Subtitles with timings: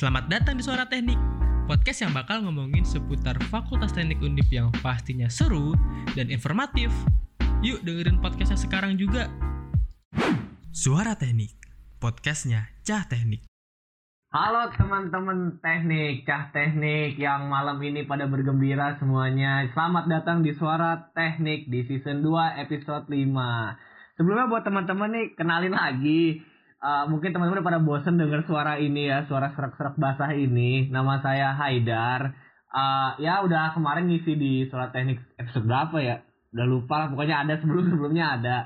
[0.00, 1.20] Selamat datang di Suara Teknik,
[1.68, 5.76] podcast yang bakal ngomongin seputar Fakultas Teknik Undip yang pastinya seru
[6.16, 6.88] dan informatif.
[7.60, 9.28] Yuk dengerin podcastnya sekarang juga.
[10.72, 11.52] Suara Teknik,
[12.00, 13.44] podcastnya Cah Teknik.
[14.32, 19.68] Halo teman-teman teknik, cah teknik yang malam ini pada bergembira semuanya.
[19.76, 24.16] Selamat datang di Suara Teknik di season 2 episode 5.
[24.16, 26.40] Sebelumnya buat teman-teman nih kenalin lagi.
[26.80, 30.88] Uh, mungkin teman-teman pada bosen denger suara ini ya, suara serak-serak basah ini.
[30.88, 32.32] Nama saya Haidar.
[32.72, 36.16] Uh, ya udah kemarin ngisi di Suara Teknik episode berapa ya?
[36.56, 38.58] Udah lupa lah, pokoknya ada sebelum-sebelumnya ada.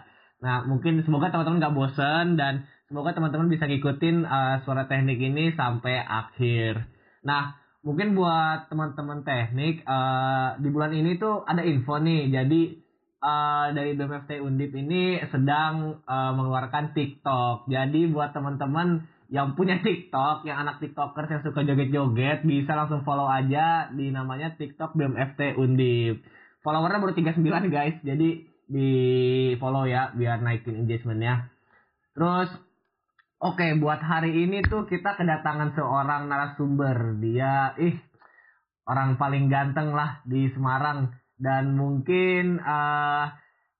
[0.45, 5.57] Nah mungkin semoga teman-teman gak bosen dan Semoga teman-teman bisa ngikutin uh, suara teknik ini
[5.57, 6.85] sampai akhir.
[7.25, 12.29] Nah, mungkin buat teman-teman teknik uh, di bulan ini tuh ada info nih.
[12.29, 12.84] Jadi
[13.25, 17.73] uh, dari BMFT Undip ini sedang uh, mengeluarkan TikTok.
[17.73, 23.25] Jadi buat teman-teman yang punya TikTok, yang anak TikTokers yang suka joget-joget, bisa langsung follow
[23.25, 26.21] aja di namanya TikTok BMFT Undip.
[26.61, 28.29] Followernya baru 39 guys, jadi
[28.65, 28.91] di
[29.61, 31.49] follow ya biar naikin engagementnya.
[32.13, 32.53] Terus
[33.45, 37.21] Oke, buat hari ini tuh kita kedatangan seorang narasumber.
[37.21, 37.93] Dia, ih,
[38.89, 41.13] orang paling ganteng lah di Semarang.
[41.35, 43.31] Dan mungkin uh,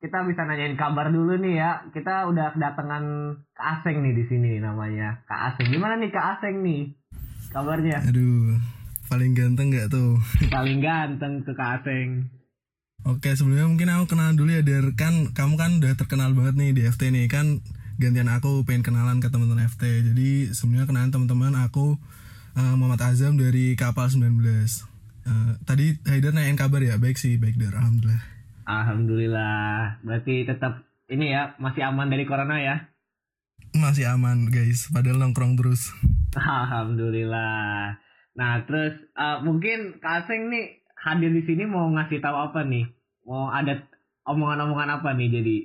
[0.03, 1.71] kita bisa nanyain kabar dulu nih ya.
[1.91, 3.05] Kita udah kedatangan
[3.55, 5.25] Kak Aseng nih di sini namanya.
[5.25, 6.93] Kak Aseng, gimana nih Kak Aseng nih?
[7.55, 7.99] Kabarnya?
[8.11, 8.59] Aduh,
[9.09, 10.19] paling ganteng gak tuh?
[10.55, 12.29] paling ganteng tuh Kak Aseng.
[13.05, 14.97] Oke, sebelumnya mungkin aku kenal dulu ya, Der.
[14.97, 17.29] Kan kamu kan udah terkenal banget nih di FT nih.
[17.29, 17.61] Kan
[17.95, 21.95] gantian aku pengen kenalan ke teman-teman FT jadi sebenarnya kenalan teman-teman aku
[22.59, 24.43] uh, Muhammad Azam dari Kapal 19
[25.25, 26.97] uh, eh, tadi Haidar nanyain kabar ya?
[26.97, 28.23] Baik sih baik Dar alhamdulillah.
[28.65, 30.01] Alhamdulillah.
[30.01, 32.77] Berarti tetap ini ya masih aman dari corona ya?
[33.77, 34.89] Masih aman guys.
[34.89, 35.93] Padahal nongkrong terus.
[36.37, 37.99] Alhamdulillah.
[38.35, 42.89] Nah terus uh, mungkin Kak Aseng nih hadir di sini mau ngasih tahu apa nih?
[43.29, 43.85] Mau ada
[44.25, 45.57] omongan-omongan apa nih jadi?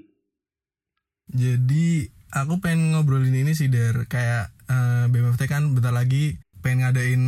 [1.30, 4.06] Jadi aku pengen ngobrolin ini sih der.
[4.10, 7.24] Kayak uh, eh, BMFT kan bentar lagi pengen ngadain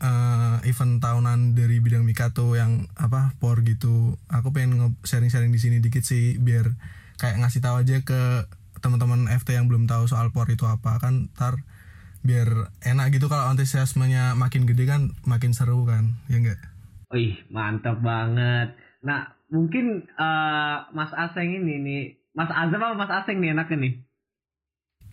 [0.00, 5.76] uh, event tahunan dari bidang Mikato yang apa por gitu aku pengen sharing-sharing di sini
[5.80, 6.76] dikit sih biar
[7.16, 8.44] kayak ngasih tahu aja ke
[8.84, 11.64] teman-teman FT yang belum tahu soal por itu apa kan ntar
[12.24, 16.60] biar enak gitu kalau antusiasmenya makin gede kan makin seru kan ya enggak
[17.12, 23.38] Wih mantap banget nah mungkin uh, Mas Aseng ini nih Mas Azam apa Mas Aseng
[23.38, 23.94] nih enaknya nih?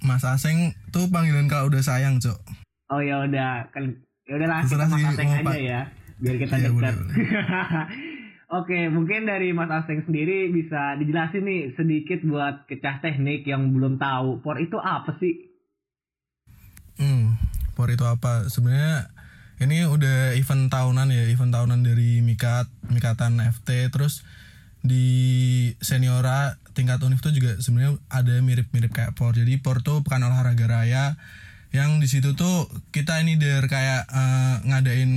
[0.02, 2.60] Mas Aseng tuh panggilan kalau udah sayang, Cok.
[2.91, 3.96] Oh ya udah, kan
[4.28, 5.81] ya udahlah kita Mas Aseng aja ya,
[6.19, 6.96] biar kita ya, dekat.
[8.59, 13.96] Oke, mungkin dari Mas Aseng sendiri bisa dijelasin nih sedikit buat kecah teknik yang belum
[13.96, 14.44] tahu.
[14.44, 15.56] Por itu apa sih?
[17.00, 17.40] Hmm,
[17.80, 18.51] por itu apa?
[18.51, 19.07] Sebenarnya
[19.63, 24.28] ini udah event tahunan ya, event tahunan dari Mikat, Mikatan FT terus
[24.84, 25.07] di
[25.80, 30.66] seniora tingkat univ tuh juga sebenarnya ada mirip-mirip kayak por jadi por tuh pekan olahraga
[30.66, 31.16] raya
[31.71, 35.11] yang di situ tuh kita ini der kayak uh, ngadain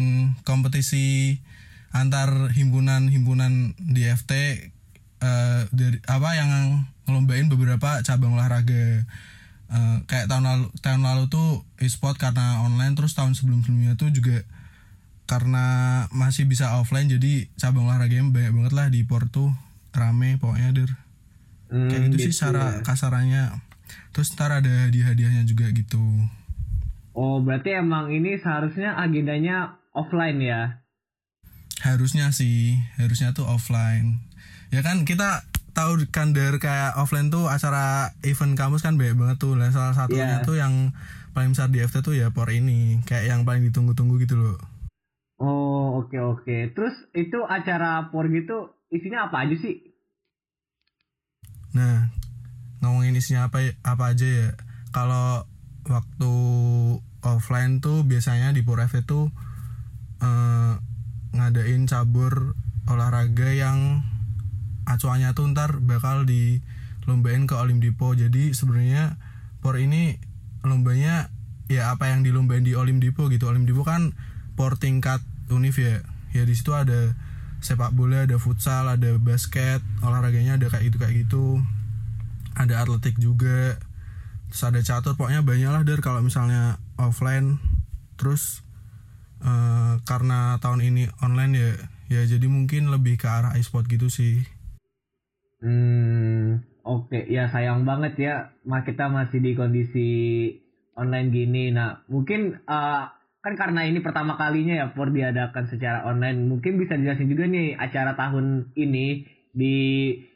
[0.46, 1.38] kompetisi
[1.90, 4.42] antar himpunan-himpunan di FT uh,
[5.22, 6.50] eh, dari apa yang
[7.06, 9.06] ngelombain beberapa cabang olahraga.
[9.70, 14.44] Uh, kayak tahun lalu tahun lalu tuh e-sport karena online terus tahun sebelum-sebelumnya tuh juga
[15.24, 19.50] karena masih bisa offline jadi cabang olahraganya banyak banget lah di Porto
[19.90, 20.90] rame pokoknya der.
[21.72, 22.82] Hmm, kayak gitu, gitu sih cara ya.
[22.86, 23.44] kasarannya.
[24.14, 26.02] Terus ntar ada hadiah-hadiahnya juga gitu
[27.14, 30.84] oh berarti emang ini seharusnya agendanya offline ya
[31.82, 34.20] harusnya sih harusnya tuh offline
[34.74, 39.38] ya kan kita tahu kan der kayak offline tuh acara event kampus kan banyak banget
[39.42, 40.46] tuh lah salah satunya yeah.
[40.46, 40.94] tuh yang
[41.34, 44.58] paling besar di FT tuh ya por ini kayak yang paling ditunggu-tunggu gitu loh
[45.42, 46.42] Oh oke okay, oke.
[46.46, 46.60] Okay.
[46.70, 49.82] Terus itu acara por gitu isinya apa aja sih?
[51.74, 52.06] Nah
[52.78, 54.48] ngomongin isinya apa apa aja ya.
[54.94, 55.42] Kalau
[55.88, 56.34] waktu
[57.24, 59.32] offline tuh biasanya di por FT tuh
[60.20, 60.74] eh,
[61.34, 62.54] ngadain cabur
[62.84, 64.04] olahraga yang
[64.84, 68.12] acuannya tuh ntar bakal dilombain ke Olimdipo.
[68.12, 69.16] Jadi sebenarnya
[69.64, 70.20] por ini
[70.64, 71.32] lombanya
[71.72, 73.48] ya apa yang dilombain di Olimdipo gitu.
[73.48, 74.12] Olimdipo kan
[74.54, 76.04] por tingkat univ ya
[76.36, 77.16] ya di situ ada
[77.64, 81.44] sepak bola ada futsal ada basket olahraganya ada kayak gitu kayak gitu
[82.54, 83.80] ada atletik juga
[84.54, 87.58] terus ada catur pokoknya banyak lah dari kalau misalnya offline
[88.14, 88.62] terus
[89.42, 91.70] uh, karena tahun ini online ya
[92.06, 94.46] ya jadi mungkin lebih ke arah e-sport gitu sih
[95.58, 97.26] hmm oke okay.
[97.26, 100.08] ya sayang banget ya kita masih di kondisi
[100.94, 103.10] online gini nah mungkin uh,
[103.42, 106.48] kan karena ini pertama kalinya ya Por diadakan secara online.
[106.48, 109.76] Mungkin bisa dijelasin juga nih acara tahun ini di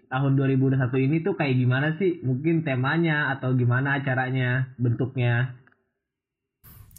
[0.08, 2.20] tahun 2021 ini tuh kayak gimana sih?
[2.24, 5.54] Mungkin temanya atau gimana acaranya, bentuknya.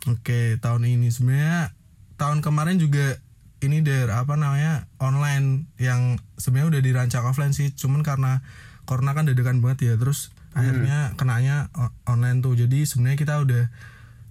[0.07, 1.75] Oke, tahun ini sebenarnya
[2.15, 3.19] tahun kemarin juga
[3.59, 8.39] ini der apa namanya online yang sebenarnya udah dirancang offline sih, cuman karena
[8.87, 11.67] corona kan dadakan banget ya, terus akhirnya kenanya
[12.07, 12.55] online tuh.
[12.55, 13.67] Jadi sebenarnya kita udah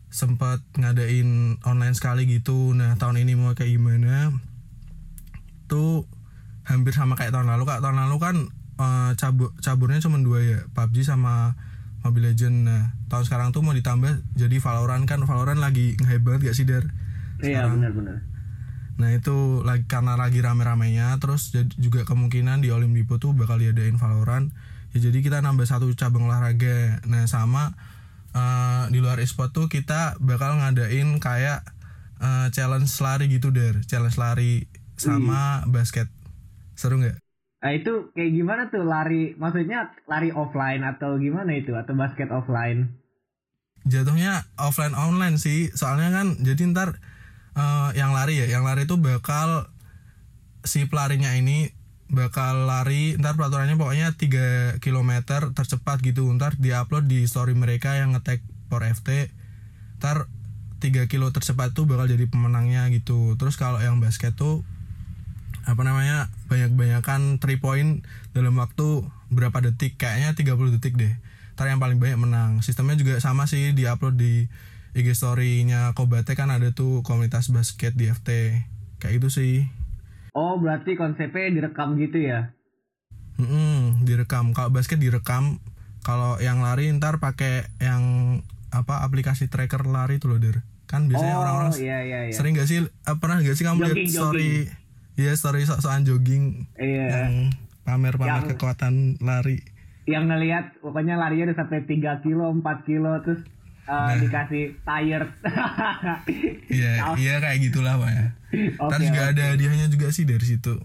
[0.09, 2.73] sempat ngadain online sekali gitu.
[2.73, 4.33] Nah tahun ini mau kayak gimana?
[5.69, 6.09] Tuh
[6.65, 7.85] hampir sama kayak tahun lalu kak.
[7.85, 8.37] Tahun lalu kan
[8.79, 11.59] eh, cabur caburnya cuma dua ya, PUBG sama
[12.07, 12.57] Mobile Legend.
[12.67, 15.21] Nah tahun sekarang tuh mau ditambah jadi Valorant kan.
[15.27, 16.87] Valorant lagi nge banget gak sih der?
[17.43, 18.23] Iya benar-benar.
[18.99, 23.99] Nah itu lagi karena lagi rame-ramenya terus jadi juga kemungkinan di Olimpipo tuh bakal diadain
[23.99, 24.51] Valorant.
[24.95, 27.03] Ya jadi kita nambah satu cabang olahraga.
[27.07, 27.75] Nah sama
[28.35, 31.67] eh, di luar e-sport tuh kita bakal ngadain kayak
[32.23, 34.67] eh, challenge lari gitu der, challenge lari
[34.99, 36.11] sama basket.
[36.75, 37.28] Seru nggak?
[37.59, 39.35] Nah itu kayak gimana tuh lari?
[39.35, 41.75] Maksudnya lari offline atau gimana itu?
[41.75, 42.95] Atau basket offline?
[43.89, 47.03] Jatuhnya offline online sih, soalnya kan jadi ntar
[47.59, 49.71] eh, yang lari ya, yang lari itu bakal
[50.63, 51.73] si pelarinya ini
[52.09, 55.13] bakal lari ntar peraturannya pokoknya 3 km
[55.53, 58.41] tercepat gitu ntar diupload di story mereka yang ngetek
[58.73, 59.29] for FT
[60.01, 60.25] ntar
[60.81, 64.65] 3 kilo tercepat tuh bakal jadi pemenangnya gitu terus kalau yang basket tuh
[65.69, 68.01] apa namanya banyak-banyakan 3 point
[68.33, 71.13] dalam waktu berapa detik kayaknya 30 detik deh
[71.61, 74.49] ntar yang paling banyak menang sistemnya juga sama sih diupload di
[74.97, 78.65] IG story-nya Kobate kan ada tuh komunitas basket di FT
[79.05, 79.69] kayak itu sih
[80.39, 82.55] Oh berarti konsepnya direkam gitu ya?
[83.43, 84.55] Mm-mm, direkam.
[84.55, 85.59] Kalau basket direkam.
[86.07, 88.39] Kalau yang lari ntar pakai yang
[88.71, 90.63] apa aplikasi tracker lari tuh loh, Der.
[90.87, 92.33] Kan biasanya oh orang-orang iya iya iya.
[92.33, 94.73] sering gak sih eh, pernah gak sih kamu lihat Jogging,
[95.19, 96.45] story Iya story sok-sokan jogging
[96.75, 97.07] Iya.
[97.11, 97.35] yang
[97.83, 99.59] pamer-pamer Yang- kekuatan lari.
[100.07, 103.43] Yang ngelihat pokoknya larinya udah sampai 3 kilo, 4 kilo terus
[103.85, 104.17] uh, Nah.
[104.17, 105.27] dikasih tire.
[106.71, 108.27] Iya, iya kayak gitulah Pak ya.
[108.79, 108.89] Oke.
[108.89, 110.79] Ntar juga ada hadiahnya juga sih dari situ.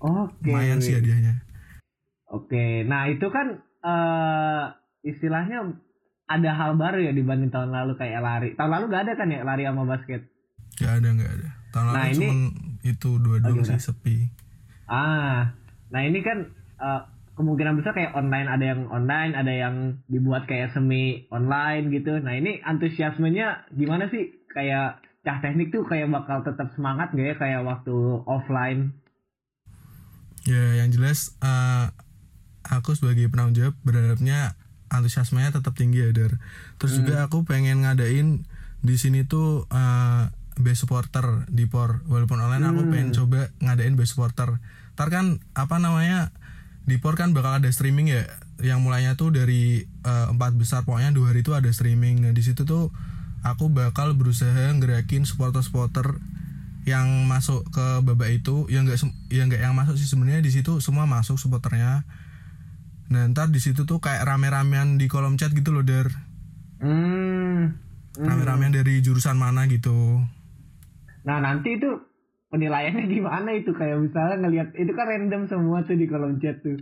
[0.00, 0.48] Oke.
[0.48, 1.44] Lumayan sih hadiahnya.
[2.26, 2.82] Oke.
[2.84, 3.46] Nah, itu kan
[3.78, 4.64] eh
[5.04, 5.60] istilahnya
[6.24, 8.48] ada hal baru ya dibanding tahun lalu kayak lari.
[8.54, 10.24] Tahun lalu gak ada kan ya lari sama basket?
[10.74, 11.48] Gak ada gak ada.
[11.70, 12.38] Tahun Nah, lalu ini- cuman
[12.84, 14.28] itu dua Oh, sih sepi.
[14.84, 15.56] Ah.
[15.88, 17.00] Nah, ini kan eh,
[17.34, 22.20] kemungkinan besar kayak online ada yang online, ada yang dibuat kayak semi online gitu.
[22.20, 24.30] Nah, ini antusiasmenya gimana sih?
[24.52, 27.96] Kayak cah teknik tuh kayak bakal tetap semangat gak ya kayak waktu
[28.28, 28.92] offline?
[30.44, 31.88] Ya, yang jelas eh,
[32.68, 34.54] aku sebagai penanggung jawab berharapnya
[34.92, 36.38] antusiasmenya tetap tinggi ya, Dar.
[36.78, 38.46] Terus juga aku pengen ngadain
[38.84, 40.28] di sini tuh eh,
[40.58, 42.06] base supporter di POR.
[42.06, 44.58] Walaupun online aku pengen coba ngadain base supporter.
[44.94, 46.30] Ntar kan apa namanya
[46.84, 48.28] di POR kan bakal ada streaming ya
[48.62, 52.22] yang mulainya tuh dari eh, empat besar pokoknya dua hari itu ada streaming.
[52.22, 52.94] Nah, di situ tuh
[53.44, 56.16] aku bakal berusaha ngerakin supporter-supporter
[56.84, 59.00] yang masuk ke babak itu yang enggak
[59.32, 62.04] yang enggak yang masuk sih sebenarnya di situ semua masuk supporternya
[63.08, 66.08] nah ntar di situ tuh kayak rame-ramean di kolom chat gitu loh der
[66.84, 67.80] Hmm.
[68.20, 68.26] Hmm.
[68.28, 70.20] rame-ramean dari jurusan mana gitu
[71.24, 71.90] Nah nanti itu
[72.52, 76.78] penilaiannya gimana itu kayak misalnya ngelihat itu kan random semua tuh di kolom chat tuh.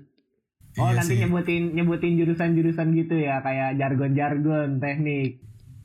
[0.81, 1.21] Oh Iya nanti sih.
[1.21, 5.41] nyebutin nyebutin jurusan-jurusan gitu ya kayak jargon-jargon teknik.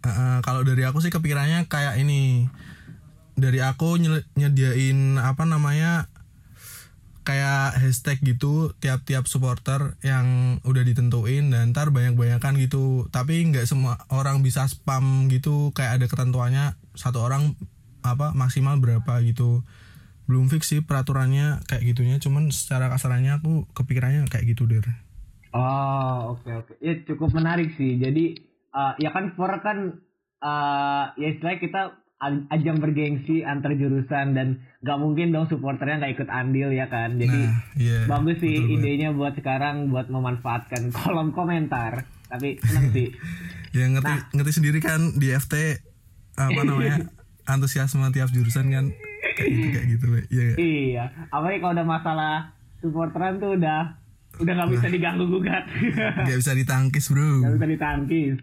[0.08, 2.48] Eh, kalau dari aku sih kepikirannya kayak ini
[3.38, 4.00] dari aku
[4.34, 6.10] nyediain apa namanya
[7.28, 14.00] kayak hashtag gitu tiap-tiap supporter yang udah ditentuin dan ntar banyak-banyakan gitu tapi nggak semua
[14.08, 17.60] orang bisa spam gitu kayak ada ketentuannya satu orang
[18.08, 19.66] apa maksimal berapa gitu.
[20.28, 24.84] Belum fix sih peraturannya kayak gitunya cuman secara kasarannya aku kepikirannya kayak gitu der.
[25.56, 26.74] Oh oke oke.
[26.80, 27.96] Ya cukup menarik sih.
[27.96, 28.36] Jadi
[28.72, 30.04] eh, ya kan for kan
[30.38, 31.82] eh, ya istilahnya kita
[32.50, 34.48] ajang bergengsi antar jurusan dan
[34.82, 37.16] nggak mungkin dong supporternya nggak ikut andil ya kan?
[37.16, 38.84] Jadi nah iya bagus sih betul banget.
[38.84, 42.04] idenya buat sekarang buat memanfaatkan kolom komentar.
[42.28, 43.10] Tapi seneng sih.
[43.76, 44.26] Ya ngerti Nah.
[44.34, 45.54] ngerti sendiri kan di FT
[46.34, 46.98] apa namanya
[47.48, 48.86] antusiasme tiap jurusan kan
[49.36, 50.20] kayak gitu kayak gitu Be.
[50.30, 50.46] Iya?
[50.60, 52.36] Iya, apalagi kalau udah masalah
[52.84, 53.98] supporteran tuh udah
[54.38, 55.66] udah nggak bisa diganggu gugat,
[56.28, 58.36] nggak bisa ditangkis bro nggak bisa ditangkis.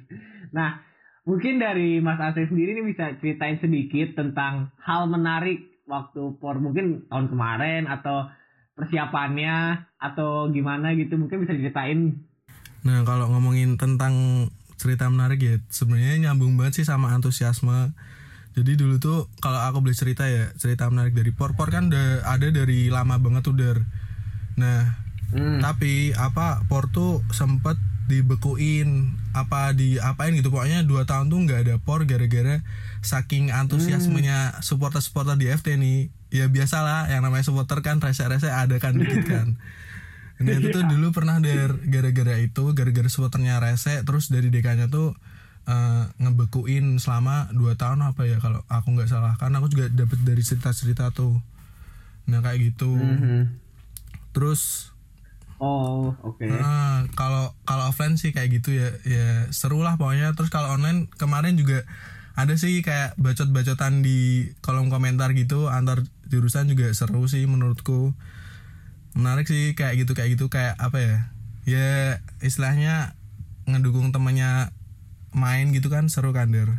[0.51, 0.83] Nah,
[1.23, 7.07] mungkin dari Mas Asif sendiri nih bisa ceritain sedikit tentang hal menarik waktu por mungkin
[7.13, 8.27] tahun kemarin atau
[8.75, 12.19] persiapannya atau gimana gitu mungkin bisa diceritain.
[12.85, 14.47] nah kalau ngomongin tentang
[14.77, 17.97] cerita menarik ya sebenarnya nyambung banget sih sama antusiasme
[18.55, 21.59] Jadi dulu tuh kalau aku boleh cerita ya, cerita menarik dari Por.
[21.59, 23.83] Por kan udah ada dari lama banget tuh Der.
[24.55, 25.59] Nah, Hmm.
[25.59, 27.75] tapi apa Por tuh sempet
[28.07, 32.63] dibekuin apa di apain gitu pokoknya dua tahun tuh nggak ada Por gara-gara
[33.03, 38.95] saking antusiasmenya supporter-supporter di FT nih ya biasalah yang namanya supporter kan rese-rese ada kan
[38.95, 39.59] dikit kan
[40.39, 45.17] nah itu tuh dulu pernah der gara-gara itu gara-gara supporternya rese terus dari dekannya tuh
[45.65, 49.37] eh, ngebekuin selama dua tahun apa ya kalau aku nggak salah.
[49.41, 51.41] Kan aku juga dapet dari cerita-cerita tuh.
[52.29, 52.93] Nah kayak gitu.
[52.93, 53.61] Mhm.
[54.35, 54.91] terus
[55.63, 56.45] Oh, oke.
[56.51, 58.91] Ah, kalau kalau offline sih kayak gitu ya.
[59.07, 60.35] Ya seru lah pokoknya.
[60.35, 61.87] Terus kalau online kemarin juga
[62.35, 65.71] ada sih kayak bacot-bacotan di kolom komentar gitu.
[65.71, 68.13] Antar jurusan juga seru sih menurutku.
[69.15, 70.51] Menarik sih kayak gitu kayak gitu.
[70.51, 71.17] Kayak apa ya?
[71.65, 71.89] Ya
[72.43, 73.15] istilahnya
[73.65, 74.74] ngedukung temannya
[75.35, 76.71] main gitu kan seru kan der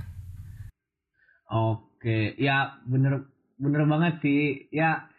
[1.46, 3.30] Oke, ya bener
[3.62, 4.66] bener banget sih.
[4.74, 5.10] Ya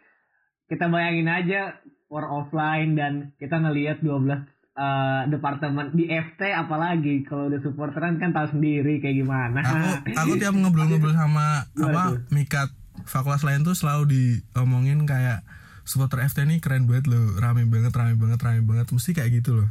[0.67, 1.79] kita bayangin aja
[2.11, 4.27] for offline dan kita ngelihat 12
[4.75, 7.23] eh, departemen di FT apalagi.
[7.23, 9.63] Kalau udah supporteran kan tahu sendiri kayak gimana.
[9.63, 12.69] aku aku tiap ngobrol-ngobrol sama apa mikat
[13.07, 15.47] fakultas lain tuh selalu diomongin kayak
[15.87, 18.91] supporter FT ini keren banget loh rame banget rame banget rame banget.
[18.91, 19.69] Mesti kayak gitu loh.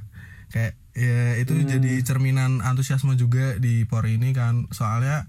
[0.49, 1.69] Kayak ya itu Hmm.
[1.69, 5.29] jadi cerminan antusiasme juga di por ini kan soalnya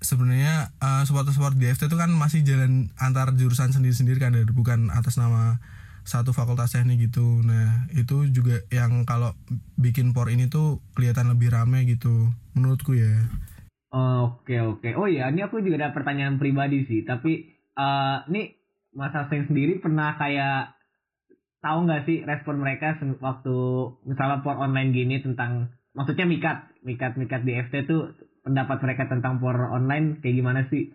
[0.00, 4.88] sebenarnya eh, supporter-supporter di FT itu kan masih jalan antar jurusan sendiri-sendiri kan dari bukan
[4.88, 5.60] atas nama
[6.06, 9.34] satu fakultas teknik gitu nah itu juga yang kalau
[9.76, 13.28] bikin por ini tuh kelihatan lebih rame gitu menurutku ya
[13.96, 14.92] Oke oke.
[14.98, 17.00] Oh iya, ini aku juga ada pertanyaan pribadi sih.
[17.00, 18.52] Tapi eh nih
[18.92, 20.75] Mas Hasan sendiri pernah kayak
[21.66, 23.56] tahu nggak sih respon mereka waktu
[24.06, 28.14] misalnya por online gini tentang maksudnya mikat mikat mikat di FT tuh
[28.46, 30.94] pendapat mereka tentang por online kayak gimana sih?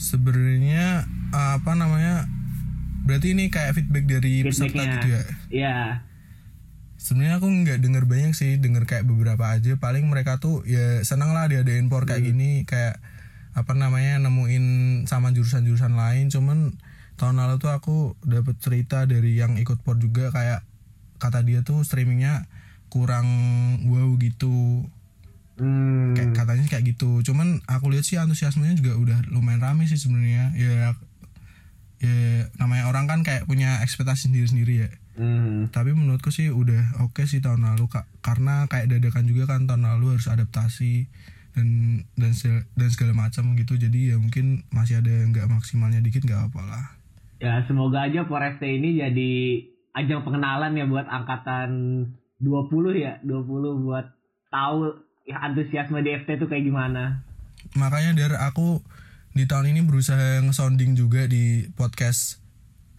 [0.00, 2.24] sebenarnya apa namanya
[3.04, 5.22] berarti ini kayak feedback dari peserta gitu ya?
[5.50, 5.78] Ya.
[7.00, 9.76] sebenarnya aku nggak denger banyak sih denger kayak beberapa aja.
[9.80, 13.00] Paling mereka tuh ya seneng lah diadain por kayak gini kayak
[13.56, 14.64] apa namanya nemuin
[15.08, 16.28] sama jurusan-jurusan lain.
[16.28, 16.76] Cuman
[17.20, 20.64] tahun lalu tuh aku dapet cerita dari yang ikut por juga kayak
[21.20, 22.48] kata dia tuh streamingnya
[22.88, 23.28] kurang
[23.84, 24.88] wow gitu.
[25.60, 26.16] Hmm.
[26.16, 27.20] kayak katanya kayak gitu.
[27.20, 30.56] Cuman aku lihat sih antusiasmenya juga udah lumayan rame sih sebenarnya.
[30.56, 30.96] Ya
[32.00, 34.90] ya namanya orang kan kayak punya ekspektasi sendiri sendiri ya.
[35.20, 35.68] Hmm.
[35.68, 38.08] tapi menurutku sih udah oke sih tahun lalu kak.
[38.24, 41.12] Karena kayak dadakan juga kan tahun lalu harus adaptasi
[41.52, 41.68] dan
[42.16, 42.32] dan
[42.72, 43.76] dan segala macam gitu.
[43.76, 46.99] Jadi ya mungkin masih ada nggak maksimalnya dikit nggak apa lah
[47.40, 49.32] Ya semoga aja FT ini jadi
[49.96, 51.70] ajang pengenalan ya buat angkatan
[52.38, 54.06] 20 ya 20 buat
[54.52, 54.92] tahu
[55.24, 57.24] ya antusiasme di FT itu kayak gimana.
[57.76, 58.80] makanya dari aku
[59.36, 62.40] di tahun ini berusaha nge-sounding juga di podcast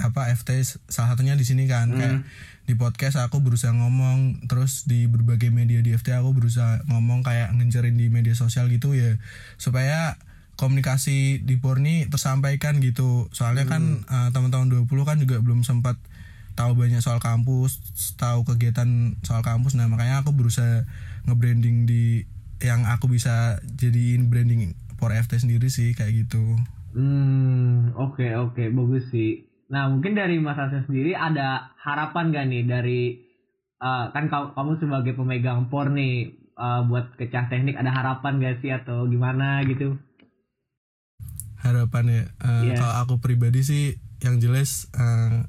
[0.02, 1.94] apa FT salah satunya di sini kan.
[1.94, 2.26] Kayak
[2.66, 7.54] di podcast aku berusaha ngomong terus di berbagai media di FT aku berusaha ngomong kayak
[7.54, 9.22] ngencerin di media sosial gitu ya.
[9.62, 10.18] Supaya
[10.60, 15.98] komunikasi di Porni tersampaikan gitu soalnya kan eh, teman-teman 20 kan juga belum sempat
[16.56, 17.80] tahu banyak soal kampus
[18.20, 20.84] tahu kegiatan soal kampus nah makanya aku berusaha
[21.26, 22.28] nge-branding di
[22.62, 26.60] yang aku bisa jadiin branding for FT sendiri sih kayak gitu
[26.92, 29.48] Hmm, oke oke bagus sih.
[29.72, 33.02] Nah mungkin dari Mas Hasan sendiri ada harapan gak nih dari
[33.80, 38.76] eh, kan kamu sebagai pemegang por nih eh, buat kecah teknik ada harapan gak sih
[38.76, 39.96] atau gimana gitu?
[41.62, 42.76] Harapan ya Eh, Iya.
[42.76, 43.84] kalau aku pribadi sih
[44.20, 45.46] yang jelas eh,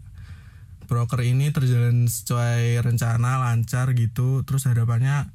[0.85, 4.45] broker ini terjalan sesuai rencana lancar gitu.
[4.45, 5.33] Terus harapannya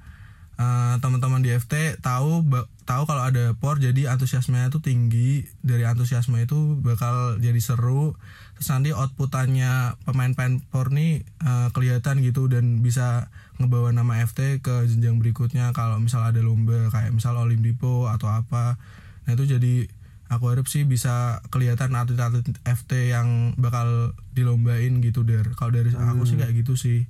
[0.58, 2.46] eh, teman-teman di FT tahu
[2.82, 5.46] tahu kalau ada por jadi antusiasmenya itu tinggi.
[5.60, 8.18] Dari antusiasme itu bakal jadi seru.
[8.54, 14.86] Terus nanti outputannya pemain-pemain por nih eh, kelihatan gitu dan bisa ngebawa nama FT ke
[14.86, 15.74] jenjang berikutnya.
[15.74, 18.78] Kalau misal ada lomba kayak misal Olimpipo atau apa.
[19.26, 19.90] Nah itu jadi
[20.28, 25.56] aku harap sih bisa kelihatan atlet-atlet FT yang bakal dilombain gitu der.
[25.56, 27.08] Kalau dari aku sih kayak gitu sih.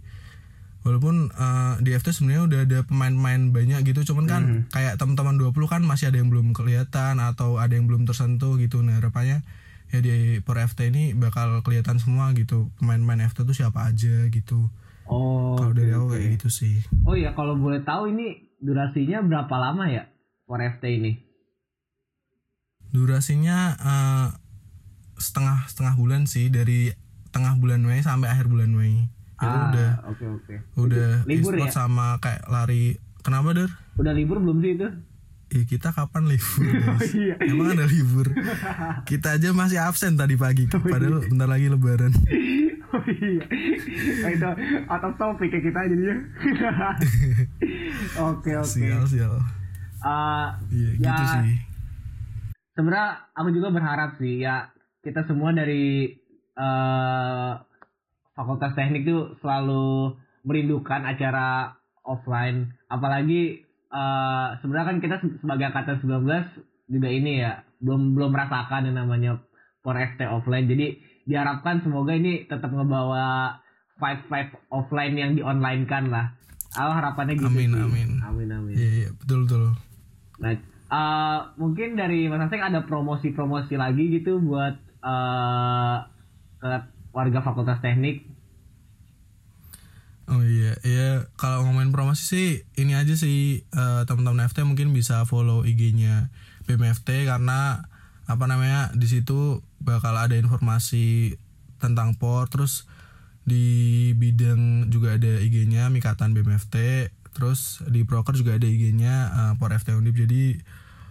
[0.86, 5.52] Walaupun eh, di FT sebenarnya udah ada pemain-pemain banyak gitu cuman kan kayak teman-teman 20
[5.68, 8.80] kan masih ada yang belum kelihatan atau ada yang belum tersentuh gitu.
[8.86, 9.44] Nah harapannya
[9.92, 14.70] ya di per FT ini bakal kelihatan semua gitu pemain-pemain FT tuh siapa aja gitu.
[15.08, 15.56] Oh.
[15.56, 16.76] kalau dari oke, aku kayak gitu sih.
[17.08, 20.04] Oh iya kalau boleh tahu ini durasinya berapa lama ya
[20.44, 21.27] por FT ini?
[22.90, 24.28] Durasinya eh,
[25.16, 26.94] setengah setengah bulan sih dari
[27.30, 30.56] tengah bulan Mei sampai akhir bulan Mei itu Ah, udah oke oke.
[30.76, 31.70] udah libur ya?
[31.70, 34.88] sama kayak lari kenapa der Udah libur belum sih itu?
[35.48, 37.36] ya kita kapan libur guys iya.
[37.42, 38.28] emang ada libur
[39.04, 42.12] kita aja masih absen tadi pagi padahal bentar lagi lebaran
[42.88, 43.44] Oh iya.
[44.18, 44.48] Nah, itu
[44.88, 46.16] atau topik ya kita jadinya.
[48.32, 48.64] Oke oke.
[48.66, 49.36] sial sial
[49.98, 51.12] Eh, iya Ya.
[51.12, 51.58] gitu sih
[52.78, 54.70] sebenarnya aku juga berharap sih ya
[55.02, 56.14] kita semua dari
[56.54, 57.52] eh
[58.38, 60.14] fakultas teknik tuh selalu
[60.46, 61.74] merindukan acara
[62.06, 62.72] offline.
[62.88, 68.88] Apalagi eh sebenarnya kan kita se- sebagai angkatan 19 juga ini ya belum belum merasakan
[68.88, 69.42] yang namanya
[69.82, 70.70] for FT offline.
[70.70, 73.58] Jadi diharapkan semoga ini tetap ngebawa
[73.98, 76.38] five five offline yang di online kan lah.
[76.78, 77.82] Aku harapannya gitu Amin, sih.
[77.82, 78.10] amin.
[78.22, 78.76] amin amin.
[78.78, 79.64] Iya iya betul betul.
[80.38, 80.54] Nah,
[80.92, 85.98] eh, mungkin dari Mas Aseng ada promosi-promosi lagi gitu buat eh
[86.58, 86.70] ke
[87.14, 88.26] warga Fakultas Teknik.
[90.28, 95.24] Oh iya, iya kalau ngomongin promosi sih ini aja sih eh, teman-teman FT mungkin bisa
[95.24, 96.28] follow IG-nya
[96.68, 97.88] BMFT karena
[98.28, 101.40] apa namanya di situ bakal ada informasi
[101.80, 102.92] tentang POR terus
[103.48, 109.80] di bidang juga ada IG-nya Mikatan BMFT terus di broker juga ada IG-nya eh, POR
[109.80, 110.60] FT Undip jadi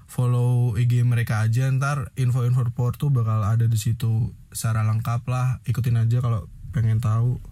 [0.07, 5.59] follow IG mereka aja ntar info-info POR tuh bakal ada di situ secara lengkap lah
[5.67, 7.43] ikutin aja kalau pengen tahu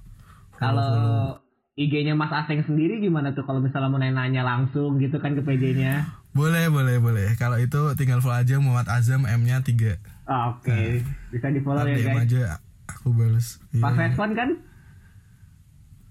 [0.55, 1.35] Kalau
[1.75, 6.07] IG-nya Mas Aseng sendiri gimana tuh kalau misalnya mau nanya langsung gitu kan ke PJ-nya?
[6.31, 7.35] Boleh, boleh, boleh.
[7.35, 9.99] Kalau itu tinggal follow aja Muhammad Azam M-nya 3.
[10.31, 11.03] Ah, Oke,
[11.35, 12.31] bisa di follow ya guys.
[12.31, 12.43] aja
[12.87, 13.59] aku bales.
[13.75, 13.83] Iya.
[13.83, 14.51] Pas respon kan?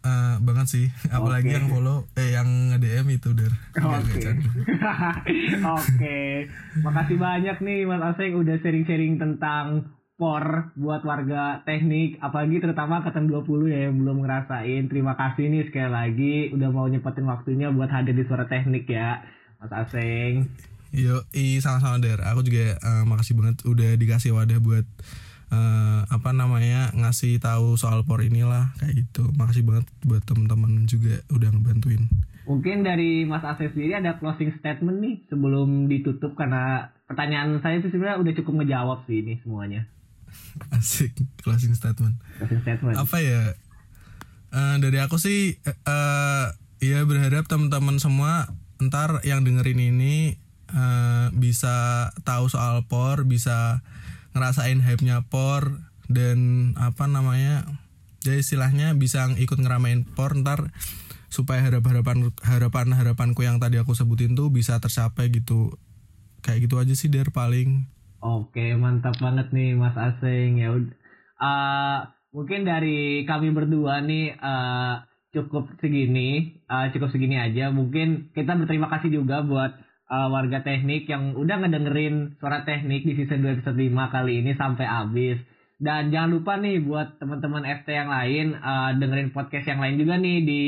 [0.04, 0.86] Eh, banget sih.
[1.08, 1.56] Apalagi Oke.
[1.56, 3.56] yang follow eh yang nge-DM itu der.
[3.72, 4.20] Nggak Oke.
[4.20, 4.50] canda.
[5.80, 6.20] Oke.
[6.84, 13.32] Makasih banyak nih Mas Aseng udah sharing-sharing tentang POR buat warga teknik apalagi terutama angkatan
[13.32, 14.92] 20 ya yang belum ngerasain.
[14.92, 19.24] Terima kasih nih sekali lagi udah mau nyepetin waktunya buat hadir di suara teknik ya.
[19.64, 20.52] Mas Aseng.
[20.92, 22.20] Yo, i sama-sama der.
[22.28, 24.84] Aku juga eh, makasih banget udah dikasih wadah buat
[25.54, 29.30] eh, apa namanya ngasih tahu soal por inilah kayak gitu.
[29.38, 32.10] Makasih banget buat teman-teman juga udah ngebantuin.
[32.50, 37.94] Mungkin dari Mas Aseng sendiri ada closing statement nih sebelum ditutup karena pertanyaan saya sih
[37.94, 39.86] sebenarnya udah cukup ngejawab sih ini semuanya.
[40.76, 41.14] Asik
[41.46, 42.18] closing statement.
[42.42, 42.98] Closing statement.
[42.98, 43.54] apa ya
[44.54, 46.46] Eh, dari aku sih eh,
[46.78, 50.38] ya berharap teman-teman semua ntar yang dengerin ini
[50.70, 53.82] eh, bisa tahu soal por bisa
[54.34, 57.66] ngerasain hype-nya por dan apa namanya
[58.22, 60.74] jadi istilahnya bisa ikut ngeramein por ntar
[61.34, 65.74] supaya harapan harapan harapanku yang tadi aku sebutin tuh bisa tercapai gitu
[66.46, 67.90] kayak gitu aja sih der paling
[68.24, 70.56] Oke, mantap banget nih Mas Aseng.
[70.56, 72.00] Ya eh,
[72.32, 74.96] mungkin dari kami berdua nih eh,
[75.36, 77.68] cukup segini, eh, cukup segini aja.
[77.68, 79.76] Mungkin kita berterima kasih juga buat
[80.14, 84.54] eh, warga teknik yang udah ngedengerin suara teknik di season 2 episode 5 kali ini
[84.54, 85.42] sampai habis.
[85.82, 90.22] Dan jangan lupa nih buat teman-teman FT yang lain eh, dengerin podcast yang lain juga
[90.22, 90.64] nih di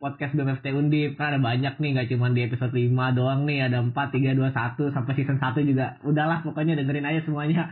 [0.00, 3.84] podcast BMFT Undip kan ada banyak nih nggak cuma di episode 5 doang nih ada
[3.84, 7.68] 4 3 2 1 sampai season 1 juga udahlah pokoknya dengerin aja semuanya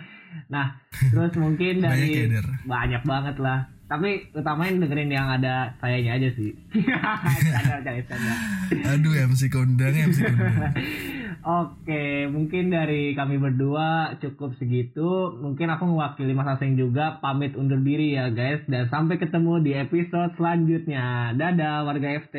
[0.53, 0.77] nah
[1.09, 2.47] terus mungkin Banyak dari ya, Der?
[2.69, 6.53] banyak banget lah tapi utamain dengerin yang ada sayanya aja sih
[7.57, 8.35] canda canda canda
[8.95, 10.77] aduh MC kondang MC kondang
[11.49, 15.33] Oke, mungkin dari kami berdua cukup segitu.
[15.39, 18.61] Mungkin aku mewakili Mas Aseng juga pamit undur diri ya guys.
[18.67, 21.33] Dan sampai ketemu di episode selanjutnya.
[21.39, 22.37] Dadah warga FT.